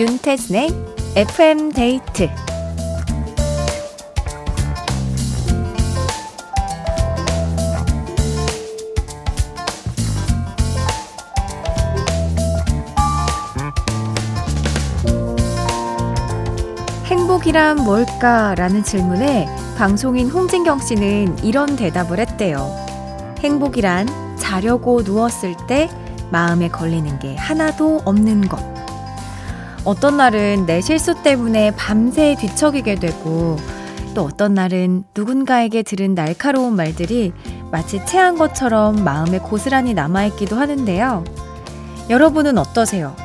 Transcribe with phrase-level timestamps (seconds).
[0.00, 0.70] 윤태진의
[1.14, 2.30] FM 데이트
[17.04, 18.54] 행복이란 뭘까?
[18.54, 22.74] 라는 질문에 방송인 홍진경 씨는 이런 대답을 했대요.
[23.40, 25.90] 행복이란 자려고 누웠을 때
[26.30, 28.79] 마음에 걸리는 게 하나도 없는 것.
[29.90, 33.56] 어떤 날은 내 실수 때문에 밤새 뒤척이게 되고,
[34.14, 37.32] 또 어떤 날은 누군가에게 들은 날카로운 말들이
[37.72, 41.24] 마치 체한 것처럼 마음에 고스란히 남아있기도 하는데요.
[42.08, 43.16] 여러분은 어떠세요?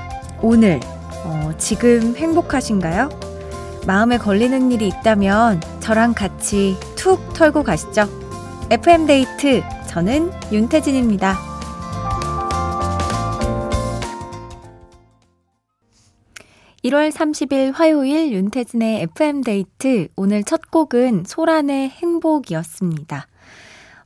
[0.41, 0.79] 오늘,
[1.23, 3.09] 어, 지금 행복하신가요?
[3.85, 8.09] 마음에 걸리는 일이 있다면 저랑 같이 툭 털고 가시죠.
[8.71, 11.54] FM데이트, 저는 윤태진입니다.
[16.85, 20.07] 1월 30일 화요일 윤태진의 FM데이트.
[20.15, 23.25] 오늘 첫 곡은 소란의 행복이었습니다.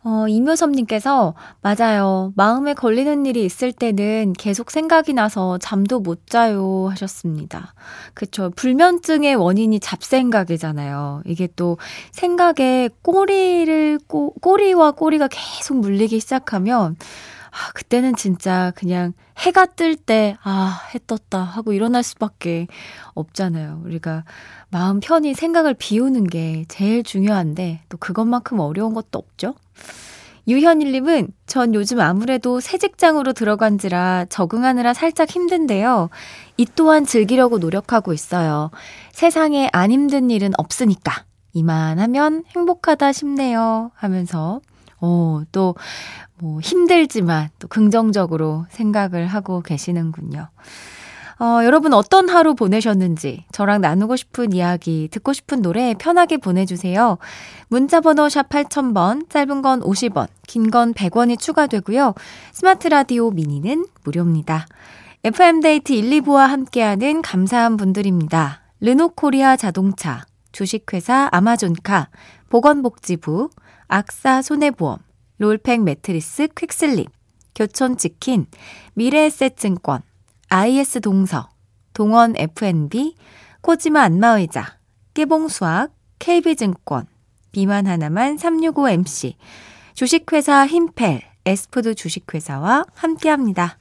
[0.05, 2.31] 어, 이묘섭님께서, 맞아요.
[2.37, 7.73] 마음에 걸리는 일이 있을 때는 계속 생각이 나서 잠도 못 자요 하셨습니다.
[8.13, 8.49] 그쵸.
[8.55, 11.23] 불면증의 원인이 잡생각이잖아요.
[11.25, 11.77] 이게 또
[12.13, 16.95] 생각에 꼬리를, 꼬, 꼬리와 꼬리가 계속 물리기 시작하면,
[17.51, 22.67] 아, 그때는 진짜 그냥 해가 뜰 때, 아, 해 떴다 하고 일어날 수밖에
[23.13, 23.81] 없잖아요.
[23.85, 24.23] 우리가
[24.69, 29.55] 마음 편히 생각을 비우는 게 제일 중요한데, 또 그것만큼 어려운 것도 없죠?
[30.47, 36.09] 유현일님은 전 요즘 아무래도 새 직장으로 들어간지라 적응하느라 살짝 힘든데요.
[36.57, 38.71] 이 또한 즐기려고 노력하고 있어요.
[39.11, 41.25] 세상에 안 힘든 일은 없으니까.
[41.53, 43.91] 이만하면 행복하다 싶네요.
[43.95, 44.61] 하면서,
[45.01, 45.75] 어, 또,
[46.39, 50.47] 뭐, 힘들지만 또 긍정적으로 생각을 하고 계시는군요.
[51.41, 57.17] 어, 여러분 어떤 하루 보내셨는지 저랑 나누고 싶은 이야기, 듣고 싶은 노래 편하게 보내주세요.
[57.69, 62.13] 문자번호 샵 8000번, 짧은 건 50원, 긴 건 100원이 추가되고요.
[62.51, 64.65] 스마트 라디오 미니는 무료입니다.
[65.23, 68.61] FM데이트 1, 2부와 함께하는 감사한 분들입니다.
[68.81, 72.09] 르노코리아 자동차, 주식회사 아마존카,
[72.49, 73.49] 보건복지부,
[73.91, 74.99] 악사 손해보험,
[75.39, 77.09] 롤팩 매트리스 퀵슬립,
[77.55, 78.45] 교촌치킨,
[78.93, 80.03] 미래에셋증권,
[80.49, 81.49] IS 동서,
[81.93, 83.15] 동원 F&B,
[83.61, 84.77] 코지마 안마의자,
[85.15, 87.07] 깨봉수학, KB증권,
[87.51, 89.33] 비만 하나만 365MC,
[89.95, 93.78] 주식회사 힘펠, 에스푸드 주식회사와 함께합니다.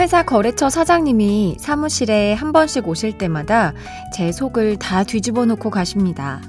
[0.00, 3.74] 회사 거래처 사장님이 사무실에 한 번씩 오실 때마다
[4.14, 6.40] 제 속을 다 뒤집어 놓고 가십니다.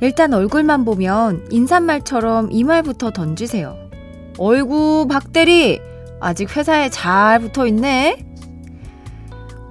[0.00, 3.76] 일단 얼굴만 보면 인사말처럼 이 말부터 던지세요.
[4.38, 5.80] 어이구, 박대리!
[6.20, 8.24] 아직 회사에 잘 붙어 있네?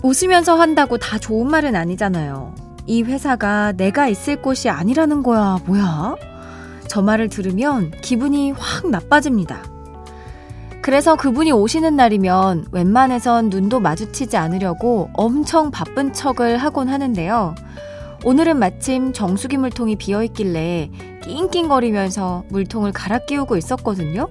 [0.03, 2.55] 웃으면서 한다고 다 좋은 말은 아니잖아요.
[2.87, 6.15] 이 회사가 내가 있을 곳이 아니라는 거야, 뭐야?
[6.89, 9.76] 저 말을 들으면 기분이 확 나빠집니다.
[10.87, 17.55] 그래서 그분이 오시는 날이면 웬만해선 눈도 마주치지 않으려고 엄청 바쁜 척을 하곤 하는데요.
[18.23, 20.89] 오늘은 마침 정수기 물통이 비어 있길래
[21.23, 24.29] 낑낑거리면서 물통을 갈아 끼우고 있었거든요.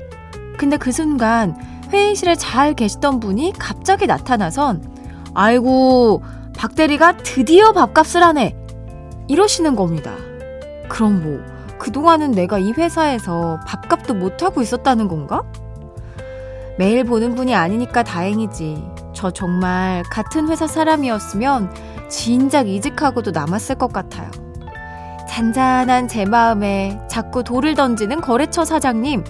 [0.56, 1.54] 근데 그 순간
[1.92, 4.82] 회의실에 잘 계시던 분이 갑자기 나타나선
[5.34, 6.22] 아이고
[6.56, 8.56] 박 대리가 드디어 밥값을 하네
[9.28, 10.14] 이러시는 겁니다.
[10.88, 15.42] 그럼 뭐 그동안은 내가 이 회사에서 밥값도 못하고 있었다는 건가?
[16.78, 18.84] 매일 보는 분이 아니니까 다행이지.
[19.14, 21.74] 저 정말 같은 회사 사람이었으면
[22.08, 24.30] 진작 이직하고도 남았을 것 같아요.
[25.28, 29.24] 잔잔한 제 마음에 자꾸 돌을 던지는 거래처 사장님.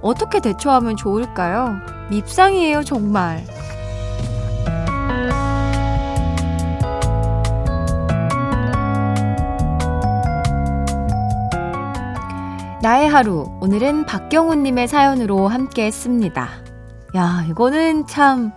[0.00, 1.76] 어떻게 대처하면 좋을까요?
[2.10, 3.44] 밉상이에요, 정말.
[12.80, 13.46] 나의 하루.
[13.60, 16.61] 오늘은 박경훈님의 사연으로 함께 했습니다.
[17.14, 18.52] 야, 이거는 참,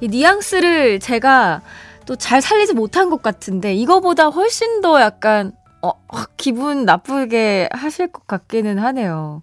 [0.00, 1.60] 이 뉘앙스를 제가
[2.06, 5.52] 또 잘 살리지 못한 것 같은데, 이거보다 훨씬 더 약간,
[5.82, 9.42] 어, 확 기분 나쁘게 하실 것 같기는 하네요.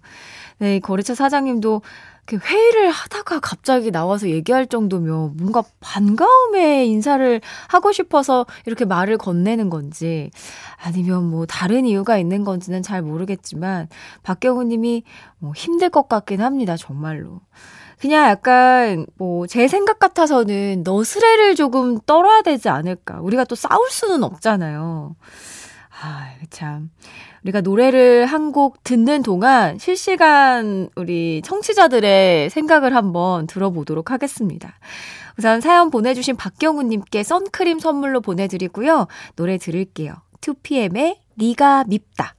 [0.58, 1.82] 네, 거래처 사장님도
[2.32, 10.30] 회의를 하다가 갑자기 나와서 얘기할 정도면 뭔가 반가움에 인사를 하고 싶어서 이렇게 말을 건네는 건지
[10.82, 13.88] 아니면 뭐 다른 이유가 있는 건지는 잘 모르겠지만
[14.22, 15.02] 박경우 님이
[15.38, 17.40] 뭐 힘들 것 같긴 합니다, 정말로.
[18.00, 23.20] 그냥 약간 뭐 제 생각 같아서는 너스레를 조금 떨어야 되지 않을까.
[23.20, 25.16] 우리가 또 싸울 수는 없잖아요.
[26.02, 26.90] 아, 참.
[27.44, 34.78] 우리가 노래를 한 곡 듣는 동안 실시간 우리 청취자들의 생각을 한번 들어보도록 하겠습니다.
[35.38, 39.08] 우선 사연 보내주신 박경우님께 선크림 선물로 보내드리고요.
[39.36, 40.14] 노래 들을게요.
[40.40, 42.34] 2PM의 니가 밉다.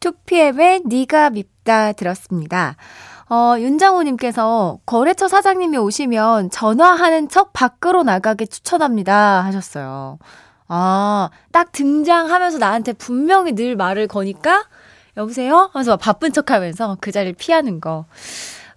[0.00, 2.76] 2PM의 니가 밉다 들었습니다.
[3.30, 10.18] 어, 윤장호님께서 거래처 사장님이 오시면 전화하는 척 밖으로 나가게 추천합니다 하셨어요.
[10.66, 14.64] 아, 딱 등장하면서 나한테 분명히 늘 말을 거니까
[15.16, 15.70] 여보세요?
[15.72, 18.06] 하면서 바쁜 척 하면서 그 자리를 피하는 거.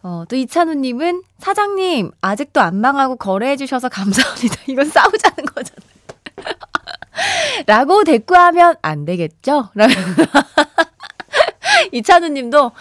[0.03, 4.55] 어, 또 이찬우님은 사장님, 아직도 안 망하고 거래해주셔서 감사합니다.
[4.67, 5.93] 이건 싸우자는 거잖아요.
[7.65, 9.69] 라고 대꾸하면 안 되겠죠?
[11.91, 12.71] 이찬우 님도,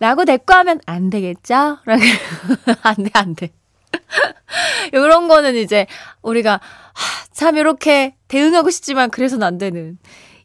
[0.00, 1.78] 라고 대꾸하면 안 되겠죠?
[1.84, 2.02] 라고,
[2.82, 3.50] 안 돼, 안 돼.
[4.94, 5.86] 요런 거는 이제,
[6.22, 9.98] 우리가, 하, 참, 이렇게 대응하고 싶지만, 그래서는 안 되는.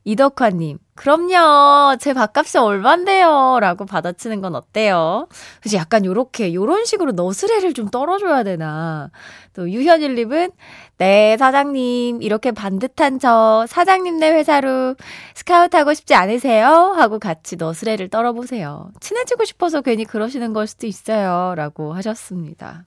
[0.05, 1.97] 이덕화 님, 그럼요.
[1.99, 3.57] 제 밥값이 얼만데요.
[3.59, 5.27] 라고 받아치는 건 어때요?
[5.61, 9.09] 그치, 약간 요렇게, 요런 식으로 너스레를 좀 떨어줘야 되나.
[9.53, 10.51] 또, 유현일님은,
[10.99, 14.95] 네, 사장님, 이렇게 반듯한 저, 사장님네 회사로
[15.33, 16.67] 스카우트 하고 싶지 않으세요?
[16.67, 18.91] 하고 같이 너스레를 떨어보세요.
[18.99, 21.55] 친해지고 싶어서 괜히 그러시는 걸 수도 있어요.
[21.55, 22.85] 라고 하셨습니다.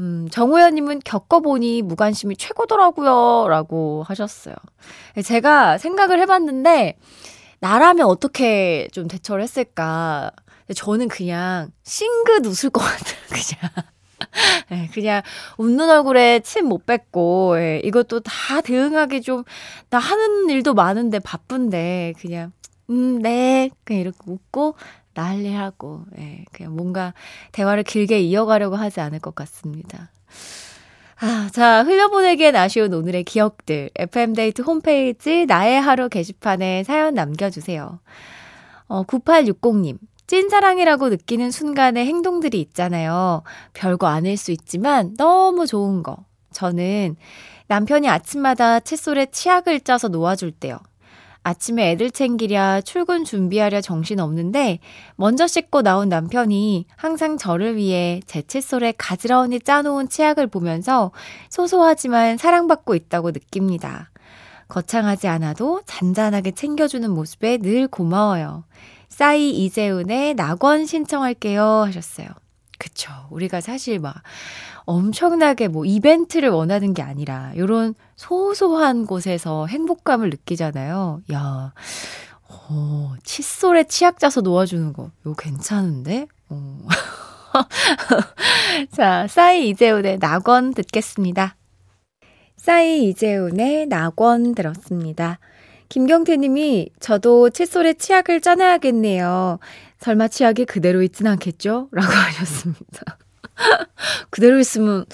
[0.00, 3.46] 음, 정우현님은 겪어보니 무관심이 최고더라고요.
[3.48, 4.54] 라고 하셨어요.
[5.24, 6.96] 제가 생각을 해봤는데,
[7.60, 10.30] 나라면 어떻게 좀 대처를 했을까.
[10.74, 13.16] 저는 그냥 싱긋 웃을 것 같아요.
[13.30, 13.70] 그냥.
[14.70, 15.22] 네, 그냥
[15.58, 19.44] 웃는 얼굴에 침 못 뱉고, 예, 이것도 다 대응하기 좀,
[19.90, 22.52] 나 하는 일도 많은데 바쁜데, 그냥,
[22.90, 23.70] 음, 네.
[23.84, 24.74] 그냥 이렇게 웃고,
[25.14, 27.14] 난리하고, 예, 그냥 뭔가
[27.52, 30.10] 대화를 길게 이어가려고 하지 않을 것 같습니다.
[31.20, 33.90] 아, 자, 흘려보내기엔 아쉬운 오늘의 기억들.
[33.94, 38.00] FM데이트 홈페이지 나의 하루 게시판에 사연 남겨주세요.
[38.88, 39.98] 어, 9860님.
[40.26, 43.42] 찐사랑이라고 느끼는 순간의 행동들이 있잖아요.
[43.72, 46.24] 별거 아닐 수 있지만 너무 좋은 거.
[46.52, 47.16] 저는
[47.68, 50.78] 남편이 아침마다 칫솔에 치약을 짜서 놓아줄 때요.
[51.44, 54.78] 아침에 애들 챙기랴 출근 준비하랴 정신 없는데
[55.16, 61.10] 먼저 씻고 나온 남편이 항상 저를 위해 제 칫솔에 가지런히 짜놓은 치약을 보면서
[61.50, 64.10] 소소하지만 사랑받고 있다고 느낍니다.
[64.68, 68.64] 거창하지 않아도 잔잔하게 챙겨주는 모습에 늘 고마워요.
[69.08, 72.28] 싸이 이재훈의 낙원 신청할게요 하셨어요.
[72.82, 73.12] 그쵸.
[73.30, 74.12] 우리가 사실 막
[74.86, 81.22] 엄청나게 뭐 이벤트를 원하는 게 아니라 요런 소소한 곳에서 행복감을 느끼잖아요.
[81.32, 81.72] 야,
[82.48, 85.12] 어, 칫솔에 치약 짜서 놓아 주는 거.
[85.20, 86.26] 이거 괜찮은데?
[86.48, 86.78] 어.
[88.90, 91.54] 자, 싸이 이재훈의 낙원 듣겠습니다.
[92.56, 95.38] 싸이 이재훈의 낙원 들었습니다.
[95.88, 99.60] 김경태 님이 저도 칫솔에 치약을 짜놔야겠네요.
[100.02, 101.88] 설마 치약이 그대로 있진 않겠죠?
[101.92, 103.18] 라고 하셨습니다.
[104.30, 105.06] 그대로 있으면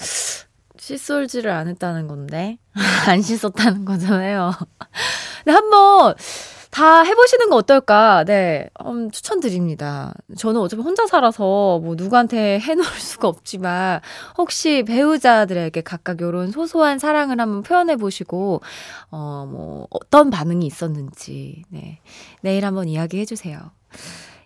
[0.77, 2.57] 칫솔질을 안 했다는 건데.
[3.07, 4.51] 안 씻었다는 거잖아요.
[5.43, 6.15] 근데 한번
[6.71, 8.23] 다 해보시는 거 어떨까?
[8.25, 10.13] 네, 음, 추천드립니다.
[10.37, 14.01] 저는 어차피 혼자 살아서 뭐 누구한테 해놓을 수가 없지만
[14.39, 18.61] 혹시 배우자들에게 각각 이런 소소한 사랑을 한번 표현해 보시고
[19.11, 21.99] 어, 뭐 어떤 반응이 있었는지 네
[22.41, 23.71] 내일 한번 이야기해 주세요.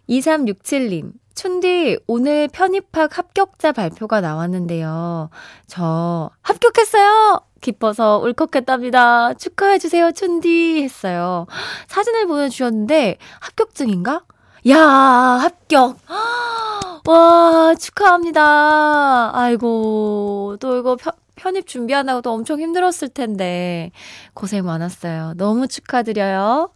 [0.10, 5.30] 2367님, 춘디, 오늘 편입학 합격자 발표가 나왔는데요.
[5.68, 7.42] 저 합격했어요!
[7.62, 9.34] 기뻐서 울컥했답니다.
[9.36, 10.84] 축하해주세요, 춘디!
[10.84, 11.48] 했어요.
[11.88, 14.24] 사진을 보내주셨는데, 합격증인가?
[14.70, 15.98] 야, 합격!
[17.08, 19.32] 와, 축하합니다.
[19.38, 23.92] 아이고, 또 이거 편, 편입 준비하느라고 도 엄청 힘들었을 텐데,
[24.34, 25.34] 고생 많았어요.
[25.38, 26.72] 너무 축하드려요.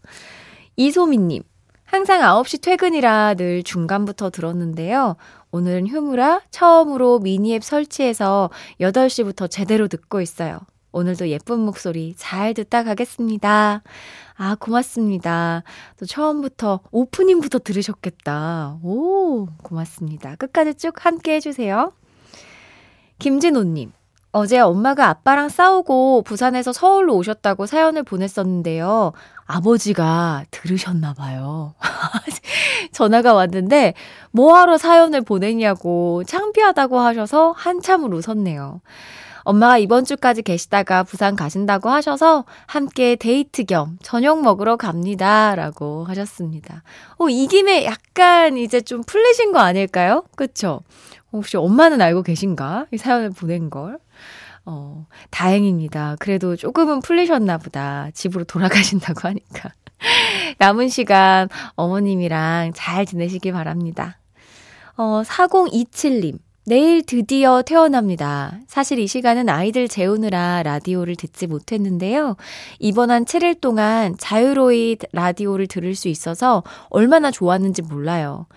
[0.78, 1.44] 이소민님,
[1.88, 5.16] 항상 9시 퇴근이라 늘 중간부터 들었는데요.
[5.52, 8.50] 오늘은 휴무라 처음으로 미니앱 설치해서
[8.82, 10.60] 8시부터 제대로 듣고 있어요.
[10.92, 13.84] 오늘도 예쁜 목소리 잘 듣다 가겠습니다.
[14.36, 15.64] 아, 고맙습니다.
[15.98, 18.80] 또 처음부터 오프닝부터 들으셨겠다.
[18.84, 20.36] 오, 고맙습니다.
[20.36, 21.94] 끝까지 쭉 함께 해주세요.
[23.20, 23.97] 김진호님.
[24.38, 29.14] 어제 엄마가 아빠랑 싸우고 부산에서 서울로 오셨다고 사연을 보냈었는데요.
[29.48, 31.74] 아버지가 들으셨나 봐요.
[32.94, 33.96] 전화가 왔는데,
[34.30, 38.82] 뭐하러 사연을 보냈냐고 창피하다고 하셔서 한참을 웃었네요.
[39.42, 45.56] 엄마가 이번 주까지 계시다가 부산 가신다고 하셔서 함께 데이트 겸 저녁 먹으러 갑니다.
[45.56, 46.84] 라고 하셨습니다.
[47.18, 50.26] 어, 이 김에 약간 이제 좀 풀리신 거 아닐까요?
[50.36, 50.82] 그쵸?
[51.32, 52.88] 혹시 엄마는 알고 계신가?
[52.92, 54.00] 이 사연을 보낸 걸.
[54.66, 56.18] 어, 다행입니다.
[56.20, 58.10] 그래도 조금은 풀리셨나 보다.
[58.14, 59.72] 집으로 돌아가신다고 하니까.
[60.60, 64.20] 남은 시간 어머님이랑 잘 지내시기 바랍니다.
[64.98, 66.40] 어, 4027님.
[66.66, 68.60] 내일 드디어 태어납니다.
[68.68, 72.36] 사실 이 시간은 아이들 재우느라 라디오를 듣지 못했는데요.
[72.80, 78.48] 이번 한 7일 동안 자유로이 라디오를 들을 수 있어서 얼마나 좋았는지 몰라요.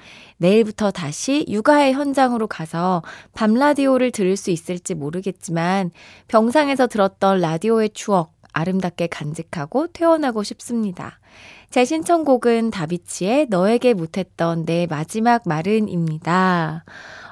[0.41, 3.03] 내일부터 다시 육아의 현장으로 가서
[3.35, 5.91] 밤 라디오를 들을 수 있을지 모르겠지만
[6.29, 11.21] 병상에서 들었던 라디오의 추억 아름답게 간직하고 퇴원하고 싶습니다.
[11.69, 16.85] 제 신청곡은 다비치의 너에게 못했던 내 마지막 말은입니다.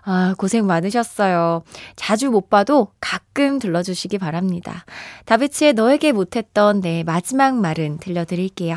[0.04, 1.64] 아, 고생 많으셨어요.
[1.96, 4.84] 자주 못 봐도 가끔 들러주시기 바랍니다.
[5.24, 8.76] 다비치의 너에게 못했던 내 마지막 말은 들려드릴게요.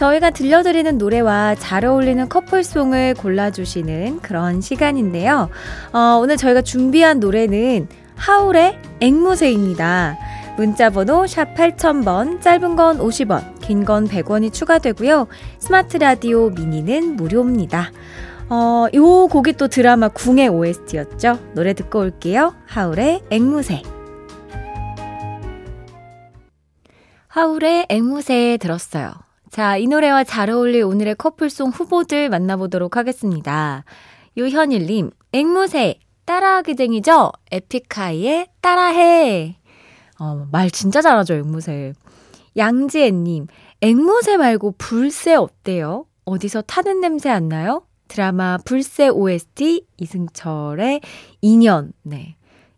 [0.00, 5.50] 저희가 들려드리는 노래와 잘 어울리는 커플송을 골라주시는 그런 시간인데요.
[5.92, 10.16] 어, 오늘 저희가 준비한 노래는 하울의 앵무새입니다.
[10.56, 15.26] 문자번호 샵 8000번, 짧은 건 50원, 긴 건 100원이 추가되고요.
[15.58, 17.92] 스마트 라디오 미니는 무료입니다.
[18.48, 21.38] 어, 요 곡이 또 드라마 궁의 OST였죠.
[21.52, 22.54] 노래 듣고 올게요.
[22.64, 23.82] 하울의 앵무새.
[27.28, 29.12] 하울의 앵무새 들었어요.
[29.50, 33.84] 자, 이 노래와 잘 어울릴 오늘의 커플송 후보들 만나보도록 하겠습니다.
[34.36, 37.32] 유현일님, 앵무새, 따라하기쟁이죠?
[37.50, 39.56] 에픽하이의 따라해.
[40.20, 41.94] 어, 말 진짜 잘하죠, 앵무새.
[42.56, 43.48] 양지혜님,
[43.80, 46.06] 앵무새 말고 불새 어때요?
[46.24, 47.82] 어디서 타는 냄새 안 나요?
[48.06, 51.00] 드라마 불새 OST 이승철의
[51.40, 51.92] 인연.
[52.02, 52.36] 네.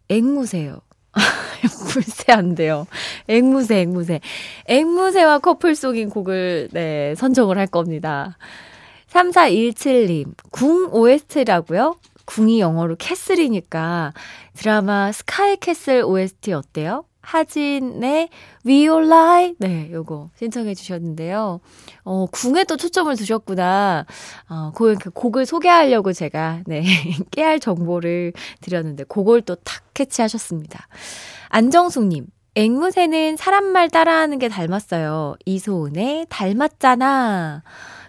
[0.08, 0.80] 앵무새요.
[2.54, 2.86] 돼요.
[3.28, 4.20] 앵무새, 앵무새.
[4.66, 8.36] 앵무새와 커플송인 곡을, 네, 선정을 할 겁니다.
[9.10, 11.96] 3417님, 궁 OST라고요?
[12.24, 14.12] 궁이 영어로 castle이니까
[14.54, 17.04] 드라마 스카이 캐슬 OST 어때요?
[17.22, 18.28] 하진의
[18.66, 19.54] We All Lie.
[19.58, 21.60] 네, 요거 신청해 주셨는데요.
[22.04, 24.04] 어, 궁에 또 초점을 두셨구나.
[24.50, 26.82] 어, 그, 그 곡을 소개하려고 제가, 네,
[27.30, 30.88] 깨알 정보를 드렸는데, 그걸 또 탁 캐치하셨습니다.
[31.48, 35.36] 안정숙님, 앵무새는 사람 말 따라하는 게 닮았어요.
[35.46, 37.62] 이소은의 닮았잖아.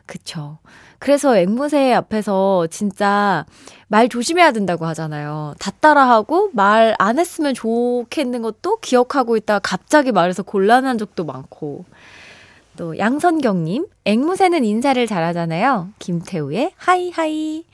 [0.05, 0.60] 그쵸.
[1.03, 3.45] 그래서 앵무새 앞에서 진짜
[3.89, 5.53] 말 조심해야 된다고 하잖아요.
[5.60, 11.83] 다 따라하고 말 안 했으면 좋겠는 것도 기억하고 있다가 갑자기 말해서 곤란한 적도 많고.
[12.77, 15.89] 또 양선경님, 앵무새는 인사를 잘하잖아요.
[16.00, 17.65] 김태우의 하이하이.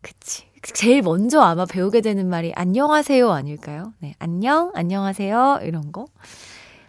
[0.00, 0.44] 그치.
[0.62, 3.92] 제일 먼저 아마 배우게 되는 말이 안녕하세요 아닐까요?
[3.98, 6.06] 네, 안녕, 안녕하세요 이런 거.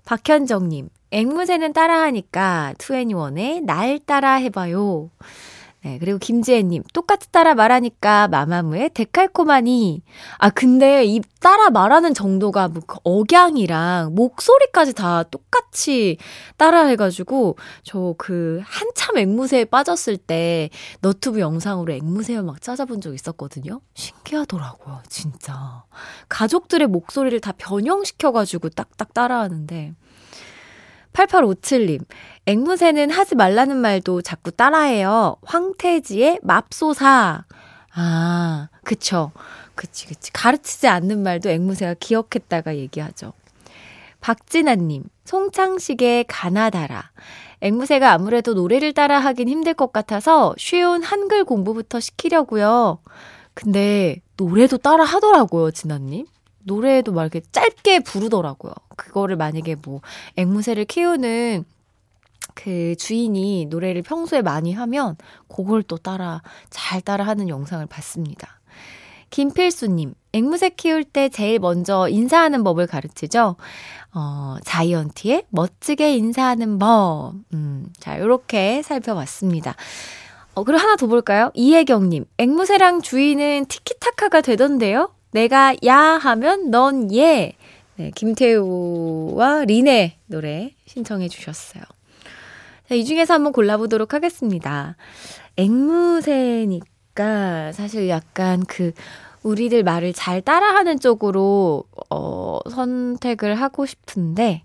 [0.06, 5.10] 박현정님, 앵무새는 따라하니까 투애니원의 날 따라 해봐요.
[5.82, 10.04] 네, 그리고 김지혜님, 똑같이 따라 말하니까 마마무의 데칼코마니.
[10.38, 16.18] 아, 근데 이 따라 말하는 정도가 뭐 그 억양이랑 목소리까지 다 똑같이
[16.58, 20.70] 따라 해가지고, 저 그 한참 앵무새에 빠졌을 때
[21.02, 23.80] 너튜브 영상으로 앵무새를 막 찾아본 적 있었거든요?
[23.94, 25.84] 신기하더라고요, 진짜.
[26.28, 29.94] 가족들의 목소리를 다 변형시켜가지고 딱딱 따라하는데.
[31.14, 32.04] 8857님,
[32.46, 35.36] 앵무새는 하지 말라는 말도 자꾸 따라해요.
[35.44, 37.46] 황태지의 맙소사.
[37.94, 39.32] 아, 그쵸.
[39.76, 40.32] 그치, 그치.
[40.34, 43.34] 가르치지 않는 말도 앵무새가 기억했다가 얘기하죠.
[44.22, 47.12] 박진아님, 송창식의 가나다라.
[47.62, 53.00] 앵무새가 아무래도 노래를 따라 하긴 힘들 것 같아서 쉬운 한글 공부부터 시키려고요.
[53.54, 56.26] 근데 노래도 따라 하더라고요, 진아님.
[56.64, 58.74] 노래도 막 이렇게 짧게 부르더라고요.
[58.96, 60.02] 그거를 만약에 뭐
[60.36, 61.66] 앵무새를 키우는
[62.56, 65.16] 그 주인이 노래를 평소에 많이 하면
[65.48, 68.60] 그걸 또 따라 잘 따라 하는 영상을 봤습니다.
[69.30, 73.56] 김필수님, 앵무새 키울 때 제일 먼저 인사하는 법을 가르치죠.
[74.14, 77.34] 어, 자이언티의 멋지게 인사하는 법.
[77.54, 79.76] 음, 자, 요렇게 살펴봤습니다.
[80.56, 81.52] 어, 그리고 하나 더 볼까요?
[81.54, 85.14] 이혜경님, 앵무새랑 주인은 티키타카가 되던데요?
[85.32, 87.54] 내가 야 하면 넌 예.
[87.96, 91.84] 네, 김태우와 린의 노래 신청해 주셨어요.
[92.88, 94.96] 자, 이 중에서 한번 골라보도록 하겠습니다.
[95.58, 96.84] 앵무새니까
[97.74, 98.94] 사실 약간 그
[99.44, 104.64] 우리들 말을 잘 따라하는 쪽으로 어, 선택을 하고 싶은데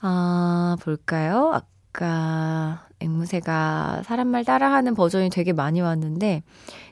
[0.00, 1.52] 아 볼까요?
[1.52, 6.42] 아까 앵무새가 사람 말 따라하는 버전이 되게 많이 왔는데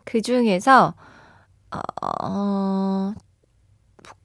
[0.04, 0.94] 그 중에서
[2.02, 3.14] 어, 어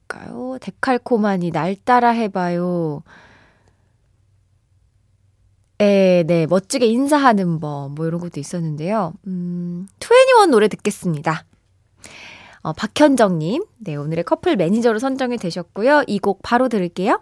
[0.08, 0.58] 볼까요?
[0.62, 3.04] 데칼코마니 날 따라 해봐요.
[5.82, 9.14] 에, 네, 멋지게 인사하는 법, 뭐 이런 것도 있었는데요.
[9.28, 11.46] 음, 21 노래 듣겠습니다.
[12.62, 16.04] 어, 박현정님, 네, 오늘의 커플 매니저로 선정이 되셨고요.
[16.08, 17.22] 이 곡 바로 들을게요.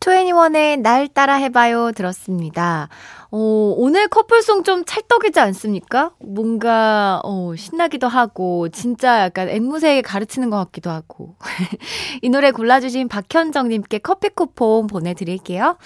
[0.00, 2.88] 21의 날 따라 해봐요 들었습니다.
[3.30, 3.38] 어,
[3.76, 6.12] 오늘 커플송 좀 찰떡이지 않습니까?
[6.18, 11.36] 뭔가, 어, 신나기도 하고, 진짜 약간 앵무새에게 가르치는 것 같기도 하고.
[12.22, 15.76] 이 노래 골라주신 박현정님께 커피 쿠폰 보내드릴게요.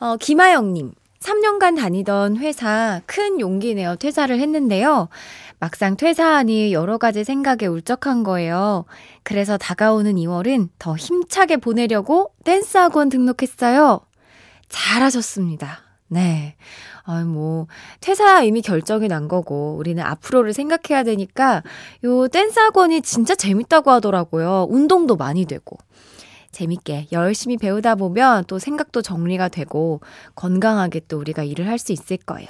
[0.00, 5.08] 어, 김하영님, 3년간 다니던 회사 큰 용기 내어 퇴사를 했는데요.
[5.62, 8.84] 막상 퇴사하니 여러 가지 생각에 울적한 거예요.
[9.22, 14.00] 그래서 다가오는 2월은 더 힘차게 보내려고 댄스 학원 등록했어요.
[14.68, 15.78] 잘하셨습니다.
[16.08, 16.56] 네.
[17.04, 17.68] 아, 뭐,
[18.00, 21.62] 퇴사 이미 결정이 난 거고, 우리는 앞으로를 생각해야 되니까,
[22.02, 24.66] 요 댄스 학원이 진짜 재밌다고 하더라고요.
[24.68, 25.78] 운동도 많이 되고.
[26.50, 30.00] 재밌게 열심히 배우다 보면 또 생각도 정리가 되고
[30.34, 32.48] 건강하게 또 우리가 일을 할 수 있을 거예요.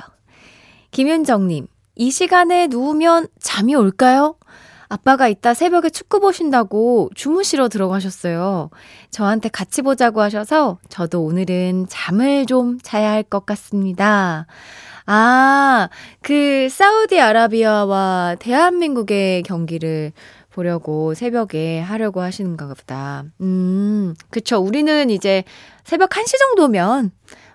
[0.92, 4.36] 김윤정님, 이 시간에 누우면 잠이 올까요?
[4.88, 8.70] 아빠가 이따 새벽에 축구 보신다고 주무시러 들어가셨어요.
[9.10, 14.46] 저한테 같이 보자고 하셔서 저도 오늘은 잠을 좀 자야 할 것 같습니다.
[15.06, 15.88] 아,
[16.20, 20.12] 그 사우디아라비아와 대한민국의 경기를
[20.50, 23.24] 보려고 새벽에 하려고 하시는가 보다.
[23.40, 24.58] 음, 그쵸.
[24.58, 25.44] 우리는 이제
[25.84, 27.10] 새벽 1시 정도면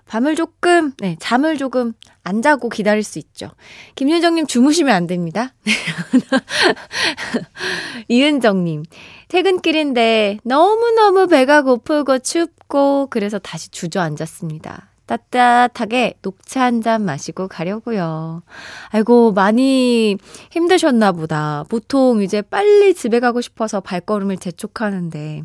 [0.08, 1.92] 밤을 조금, 네, 잠을 조금
[2.24, 3.50] 안 자고 기다릴 수 있죠.
[3.94, 5.54] 김윤정님 주무시면 안 됩니다.
[8.08, 8.84] 이은정님,
[9.28, 14.88] 퇴근길인데 너무너무 배가 고프고 춥고 그래서 다시 주저앉았습니다.
[15.08, 18.42] 따뜻하게 녹차 한 잔 마시고 가려고요.
[18.90, 20.16] 아이고, 많이
[20.52, 21.64] 힘드셨나 보다.
[21.68, 25.42] 보통 이제 빨리 집에 가고 싶어서 발걸음을 재촉하는데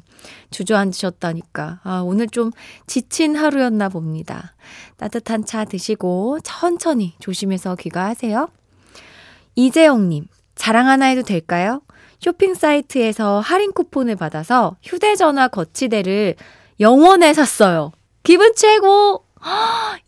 [0.52, 1.80] 주저앉으셨다니까.
[1.84, 2.52] 아, 오늘 좀
[2.86, 4.54] 지친 하루였나 봅니다.
[4.98, 8.50] 따뜻한 차 드시고 천천히 조심해서 귀가하세요.
[9.56, 11.82] 이재영님, 자랑 하나 해도 될까요?
[12.20, 16.36] 쇼핑 사이트에서 할인 쿠폰을 받아서 휴대전화 거치대를
[16.80, 17.92] 영원에 샀어요.
[18.24, 19.23] 기분 최고!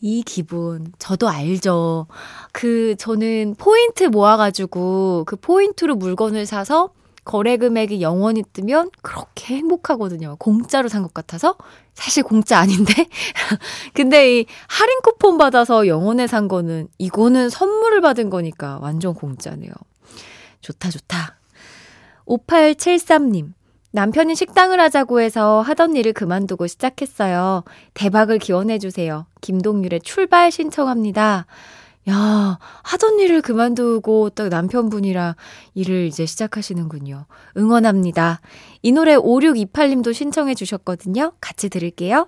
[0.01, 2.07] 이 기분, 저도 알죠.
[2.51, 6.91] 그, 저는 포인트 모아가지고 그 포인트로 물건을 사서
[7.23, 10.35] 거래 금액이 영원히 뜨면 그렇게 행복하거든요.
[10.37, 11.55] 공짜로 산 것 같아서.
[11.95, 12.93] 사실 공짜 아닌데?
[13.93, 19.71] 근데 이 할인 쿠폰 받아서 영원에 산 거는, 이거는 선물을 받은 거니까 완전 공짜네요.
[20.61, 21.37] 좋다, 좋다.
[22.27, 23.53] 5873님.
[23.95, 27.63] 남편이 식당을 하자고 해서 하던 일을 그만두고 시작했어요.
[27.93, 29.25] 대박을 기원해주세요.
[29.39, 31.45] 김동률의 출발 신청합니다.
[32.09, 35.35] 야, 하던 일을 그만두고 딱 남편분이랑
[35.75, 37.25] 일을 이제 시작하시는군요.
[37.55, 38.41] 응원합니다.
[38.81, 41.31] 이 노래 5628님도 신청해 주셨거든요.
[41.39, 42.27] 같이 들을게요.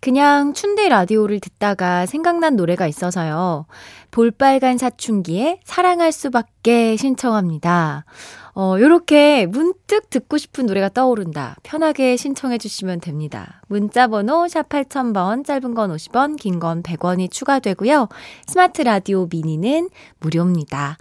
[0.00, 3.66] 그냥 춘대 라디오를 듣다가 생각난 노래가 있어서요.
[4.10, 8.04] 볼빨간 사춘기에 사랑할 수밖에 신청합니다.
[8.54, 11.56] 어, 요렇게 문득 듣고 싶은 노래가 떠오른다.
[11.62, 13.62] 편하게 신청해 주시면 됩니다.
[13.68, 18.08] 문자 번호 샵 8000번, 짧은 건 50원, 긴 건 100원이 추가되고요.
[18.46, 20.98] 스마트 라디오 미니는 무료입니다.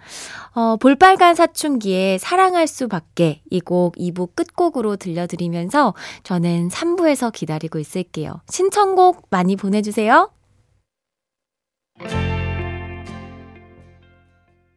[0.54, 8.42] 어, 볼빨간 사춘기에 사랑할 수밖에 이 곡 2부 끝곡으로 들려드리면서 저는 3부에서 기다리고 있을게요.
[8.50, 10.30] 신청곡 많이 보내주세요.